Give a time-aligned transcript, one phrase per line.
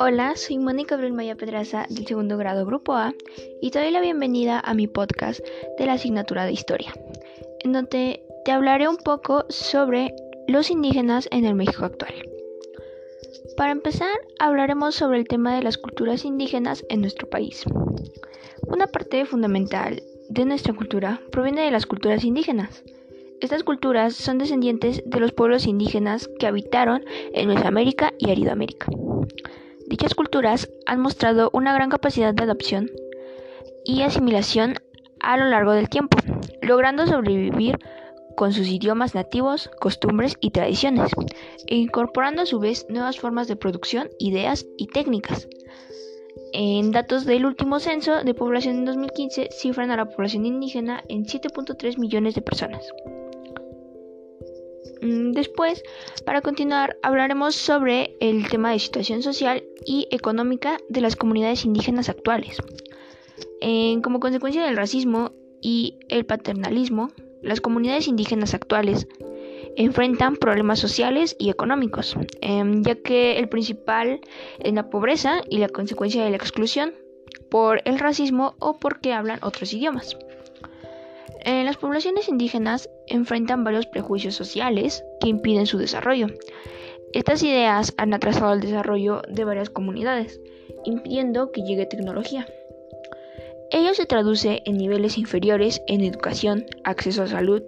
[0.00, 3.14] Hola, soy Mónica Abril Maya Pedraza del segundo grado Grupo A
[3.60, 5.40] y te doy la bienvenida a mi podcast
[5.78, 6.94] de la asignatura de Historia,
[7.64, 10.14] en donde te hablaré un poco sobre
[10.46, 12.14] los indígenas en el México actual.
[13.56, 17.64] Para empezar, hablaremos sobre el tema de las culturas indígenas en nuestro país.
[18.66, 22.84] Una parte fundamental de nuestra cultura proviene de las culturas indígenas.
[23.40, 28.88] Estas culturas son descendientes de los pueblos indígenas que habitaron en Mesoamérica y Aridoamérica.
[29.86, 32.90] Dichas culturas han mostrado una gran capacidad de adopción
[33.84, 34.74] y asimilación
[35.20, 36.18] a lo largo del tiempo,
[36.62, 37.78] logrando sobrevivir
[38.36, 41.12] con sus idiomas nativos, costumbres y tradiciones,
[41.66, 45.48] e incorporando a su vez nuevas formas de producción, ideas y técnicas.
[46.52, 51.24] En datos del último censo de población en 2015 cifran a la población indígena en
[51.24, 52.82] 7.3 millones de personas.
[55.00, 55.82] Mm, después,
[56.24, 62.08] para continuar, hablaremos sobre el tema de situación social y económica de las comunidades indígenas
[62.08, 62.58] actuales.
[64.02, 67.10] como consecuencia del racismo y el paternalismo,
[67.42, 69.08] las comunidades indígenas actuales
[69.76, 74.20] enfrentan problemas sociales y económicos, em, ya que el principal
[74.58, 76.94] es la pobreza y la consecuencia de la exclusión
[77.50, 80.16] por el racismo o porque hablan otros idiomas.
[81.48, 86.26] Eh, las poblaciones indígenas enfrentan varios prejuicios sociales que impiden su desarrollo.
[87.14, 90.42] Estas ideas han atrasado el desarrollo de varias comunidades,
[90.84, 92.46] impidiendo que llegue tecnología.
[93.70, 97.62] Ello se traduce en niveles inferiores en educación, acceso a salud,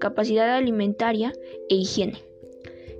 [0.00, 1.34] capacidad alimentaria
[1.68, 2.22] e higiene,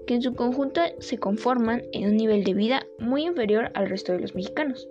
[0.06, 4.12] que en su conjunto se conforman en un nivel de vida muy inferior al resto
[4.12, 4.86] de los mexicanos.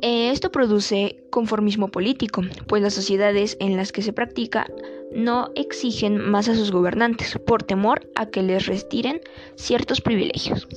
[0.00, 4.66] Eh, esto produce conformismo político, pues las sociedades en las que se practica
[5.12, 9.20] no exigen más a sus gobernantes por temor a que les retiren
[9.56, 10.68] ciertos privilegios.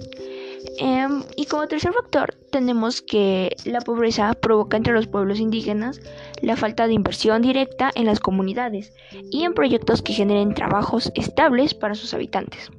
[0.77, 6.01] Em, y como tercer factor tenemos que la pobreza provoca entre los pueblos indígenas
[6.41, 8.93] la falta de inversión directa en las comunidades
[9.31, 12.71] y en proyectos que generen trabajos estables para sus habitantes.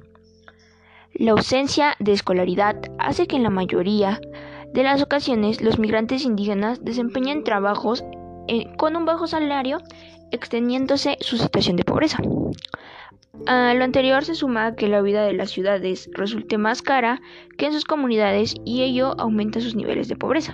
[1.13, 4.19] La ausencia de escolaridad hace que en la mayoría
[4.73, 8.03] de las ocasiones, los migrantes indígenas desempeñan trabajos
[8.47, 9.77] eh, con un bajo salario,
[10.31, 12.17] extendiéndose su situación de pobreza.
[13.45, 17.21] A lo anterior se suma que la vida de las ciudades resulte más cara
[17.57, 20.53] que en sus comunidades y ello aumenta sus niveles de pobreza.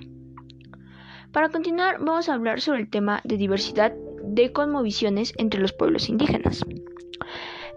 [1.32, 3.94] Para continuar, vamos a hablar sobre el tema de diversidad
[4.24, 6.66] de cosmovisiones entre los pueblos indígenas.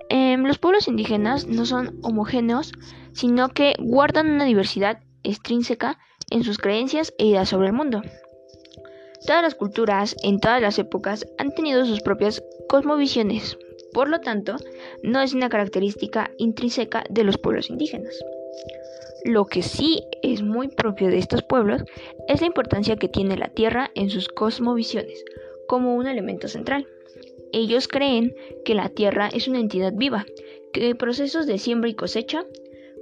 [0.08, 2.72] Em, los pueblos indígenas no son homogéneos,
[3.12, 5.98] sino que guardan una diversidad extrínseca
[6.32, 8.02] en sus creencias e ideas sobre el mundo.
[9.26, 13.56] Todas las culturas, en todas las épocas, han tenido sus propias cosmovisiones,
[13.92, 14.56] por lo tanto,
[15.02, 18.18] no es una característica intrínseca de los pueblos indígenas.
[19.24, 21.84] Lo que sí es muy propio de estos pueblos
[22.26, 25.24] es la importancia que tiene la tierra en sus cosmovisiones,
[25.68, 26.88] como un elemento central.
[27.52, 30.26] Ellos creen que la tierra es una entidad viva,
[30.72, 32.46] que procesos de siembra y cosecha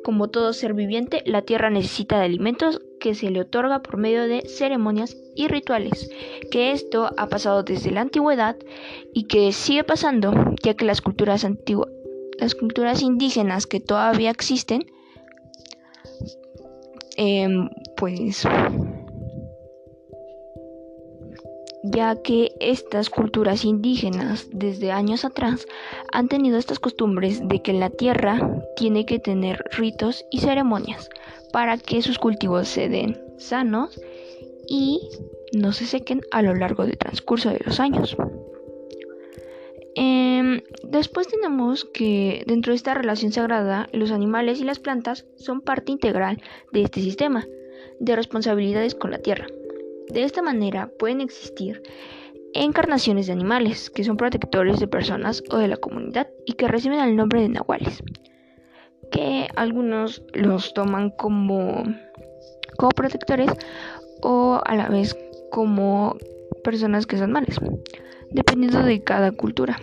[0.04, 4.26] como todo ser viviente, la tierra necesita de alimentos que se le otorga por medio
[4.26, 6.10] de ceremonias y rituales,
[6.50, 8.56] que esto ha pasado desde la antigüedad
[9.14, 11.90] y que sigue pasando, ya que las culturas antiguas,
[12.38, 14.86] las culturas indígenas que todavía existen,
[17.16, 18.46] em, pues
[21.82, 25.66] ya que estas culturas indígenas desde años atrás
[26.12, 28.40] han tenido estas costumbres de que la tierra
[28.76, 31.08] tiene que tener ritos y ceremonias
[31.52, 34.00] para que sus cultivos se den sanos
[34.68, 35.00] y
[35.52, 38.16] no se sequen a lo largo del transcurso de los años.
[39.96, 45.60] Em, después tenemos que dentro de esta relación sagrada los animales y las plantas son
[45.60, 46.40] parte integral
[46.72, 47.46] de este sistema
[47.98, 49.46] de responsabilidades con la tierra.
[50.12, 51.82] De esta manera pueden existir
[52.52, 56.98] encarnaciones de animales que son protectores de personas o de la comunidad y que reciben
[56.98, 58.02] el nombre de nahuales,
[59.12, 61.84] que algunos los toman como,
[62.76, 63.52] como protectores
[64.22, 65.16] o a la vez
[65.52, 66.16] como
[66.64, 67.60] personas que son males,
[68.30, 69.78] dependiendo de cada cultura.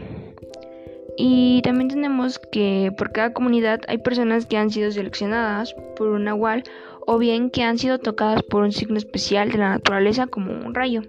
[1.20, 6.26] Y también tenemos que por cada comunidad hay personas que han sido seleccionadas por un
[6.26, 6.64] nahual
[7.08, 10.76] o bien que han sido tocadas por un signo especial de la naturaleza como un
[10.76, 11.02] rayo.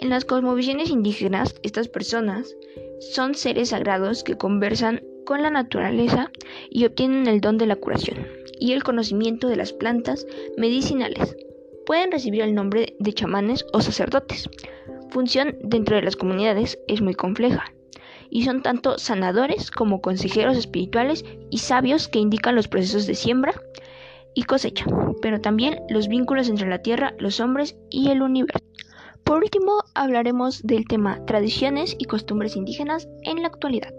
[0.00, 2.56] En las cosmovisiones indígenas, estas personas
[2.98, 6.32] son seres sagrados que conversan con la naturaleza
[6.68, 8.26] y obtienen el don de la curación
[8.58, 10.26] y el conocimiento de las plantas
[10.56, 11.36] medicinales.
[11.86, 14.50] Pueden recibir el nombre de chamanes o sacerdotes.
[15.10, 17.72] Función dentro de las comunidades es muy compleja
[18.30, 23.52] y son tanto sanadores como consejeros espirituales y sabios que indican los procesos de siembra
[24.34, 24.84] y cosecha,
[25.22, 28.64] pero también los vínculos entre la tierra, los hombres y el universo.
[29.24, 33.94] Por último, hablaremos del tema tradiciones y costumbres indígenas en la actualidad.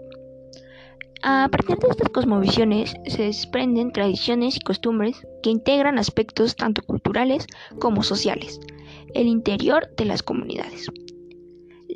[1.22, 7.46] A partir de estas cosmovisiones se desprenden tradiciones y costumbres que integran aspectos tanto culturales
[7.80, 8.60] como sociales,
[9.14, 10.88] el interior de las comunidades.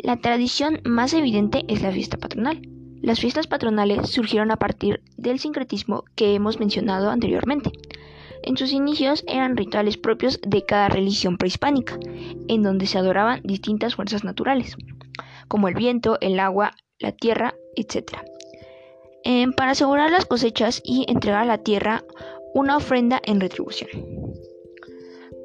[0.03, 2.63] La tradición más evidente es la fiesta patronal.
[3.03, 7.71] Las fiestas patronales surgieron a partir del sincretismo que hemos mencionado anteriormente.
[8.43, 11.99] En sus inicios eran rituales propios de cada religión prehispánica,
[12.49, 14.75] en donde se adoraban distintas fuerzas naturales,
[15.49, 18.21] como el viento, el agua, la tierra, etc.
[19.23, 22.05] Em, para asegurar las cosechas y entregar a la tierra
[22.55, 23.91] una ofrenda en retribución.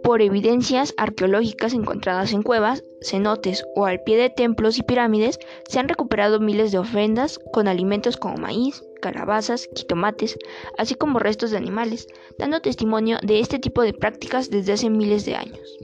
[0.06, 5.80] Por evidencias arqueológicas encontradas en cuevas, cenotes o al pie de templos y pirámides, se
[5.80, 10.38] han recuperado miles de ofrendas con alimentos como maíz, calabazas, jitomates,
[10.78, 12.06] así como restos de animales,
[12.38, 15.80] dando testimonio de este tipo de prácticas desde hace miles de años.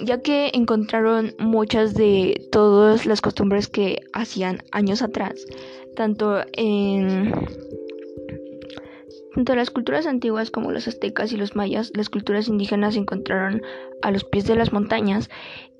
[0.00, 5.46] ya que encontraron muchas de todas las costumbres que hacían años atrás,
[5.94, 7.41] tanto en
[9.42, 13.60] tanto las culturas antiguas como los aztecas y los mayas, las culturas indígenas se encontraron
[14.00, 15.30] a los pies de las montañas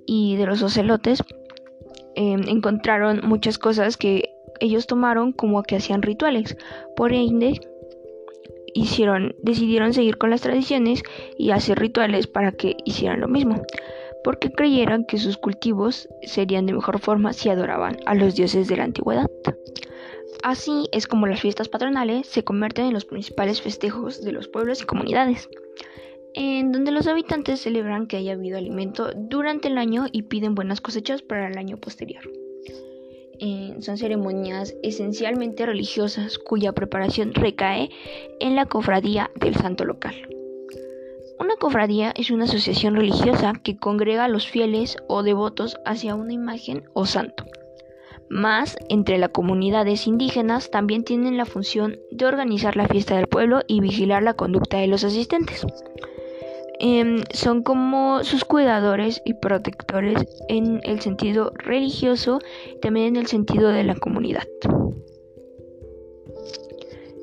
[0.04, 1.22] y de los ocelotes.
[2.16, 6.56] Em, encontraron muchas cosas que ellos tomaron como que hacían rituales.
[6.96, 7.60] Por ende,
[8.74, 11.04] hicieron, decidieron seguir con las tradiciones
[11.38, 13.62] y hacer rituales para que hicieran lo mismo,
[14.24, 18.76] porque creyeron que sus cultivos serían de mejor forma si adoraban a los dioses de
[18.78, 19.30] la antigüedad.
[20.42, 24.82] Así es como las fiestas patronales se convierten en los principales festejos de los pueblos
[24.82, 25.48] y comunidades,
[26.34, 30.80] en donde los habitantes celebran que haya habido alimento durante el año y piden buenas
[30.80, 32.28] cosechas para el año posterior.
[33.38, 37.90] Eh, son ceremonias esencialmente religiosas cuya preparación recae
[38.40, 40.14] en la cofradía del santo local.
[41.38, 46.32] Una cofradía es una asociación religiosa que congrega a los fieles o devotos hacia una
[46.32, 47.44] imagen o santo
[48.28, 53.62] más entre las comunidades indígenas también tienen la función de organizar la fiesta del pueblo
[53.66, 55.66] y vigilar la conducta de los asistentes.
[56.84, 62.40] Em, son como sus cuidadores y protectores en el sentido religioso
[62.74, 64.48] y también en el sentido de la comunidad.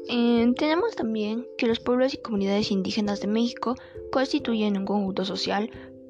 [0.07, 3.75] Em, tenemos también que los pueblos y comunidades indígenas de México
[4.11, 5.69] constituyen un conjunto social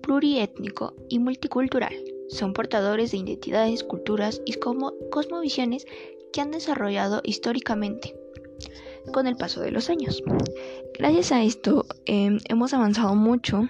[0.09, 1.93] pluriétnico y multicultural
[2.29, 4.55] son portadores de identidades, culturas y
[5.11, 5.85] cosmovisiones
[6.33, 8.15] que han desarrollado históricamente
[9.13, 10.23] con el paso de los años.
[10.97, 13.69] Gracias a esto em, hemos avanzado mucho,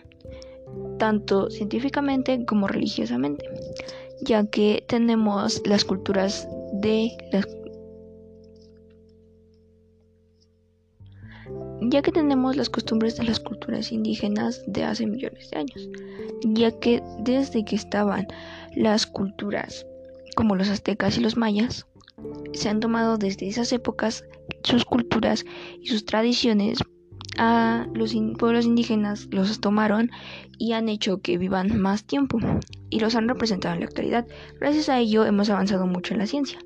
[0.98, 3.44] tanto científicamente como religiosamente,
[4.22, 7.46] ya que tenemos las culturas de las
[11.82, 15.90] ya que tenemos las costumbres de las culturas indígenas de hace millones de años,
[16.44, 18.28] ya que desde que estaban
[18.76, 19.86] las culturas
[20.36, 21.86] como los aztecas y los mayas,
[22.54, 24.24] se han tomado desde esas épocas
[24.64, 25.46] sus culturas
[25.82, 26.80] y sus tradiciones
[27.38, 30.12] a los pueblos indígenas los tomaron
[30.58, 32.38] y han hecho que vivan más tiempo
[32.90, 34.28] y los han representado en la actualidad.
[34.60, 36.60] Gracias a ello hemos avanzado mucho en la ciencia.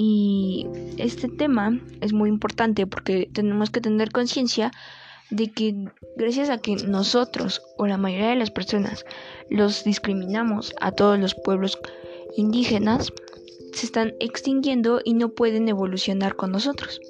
[0.00, 4.70] Y este tema es muy importante porque tenemos que tener conciencia
[5.30, 5.74] de que
[6.16, 9.04] gracias a que nosotros o la mayoría de las personas
[9.50, 11.80] los discriminamos a todos los pueblos
[12.36, 13.12] indígenas,
[13.72, 17.00] se están extinguiendo y no pueden evolucionar con nosotros.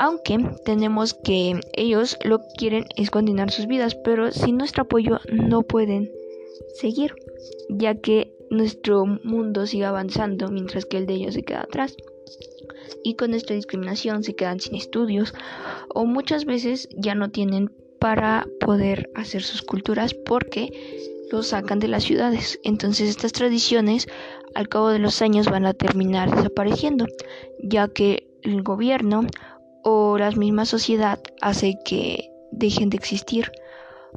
[0.00, 5.20] Aunque tenemos que ellos lo que quieren es continuar sus vidas, pero sin nuestro apoyo
[5.32, 6.10] no pueden
[6.74, 7.14] seguir,
[7.68, 11.96] ya que nuestro mundo sigue avanzando mientras que el de ellos se queda atrás.
[13.04, 15.34] Y con esta discriminación se quedan sin estudios
[15.88, 20.70] o muchas veces ya no tienen para poder hacer sus culturas porque
[21.30, 22.58] los sacan de las ciudades.
[22.64, 24.08] Entonces estas tradiciones
[24.54, 27.06] al cabo de los años van a terminar desapareciendo,
[27.62, 29.26] ya que el gobierno
[29.82, 33.52] o la misma sociedad hace que dejen de existir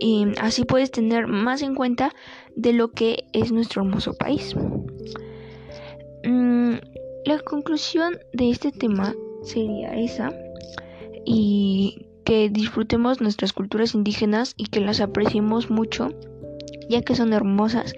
[0.00, 2.14] Y así puedes tener más en cuenta
[2.56, 4.56] de lo que es nuestro hermoso país.
[6.24, 6.74] Mm,
[7.24, 10.32] la conclusión de este tema sería esa
[11.24, 16.10] y que disfrutemos nuestras culturas indígenas y que las apreciemos mucho
[16.88, 17.94] ya que son hermosas.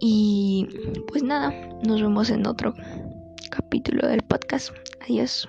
[0.00, 0.68] Y
[1.08, 1.52] pues nada
[1.86, 2.74] nos vemos en otro
[3.50, 4.70] capítulo del podcast.
[5.00, 5.48] Adiós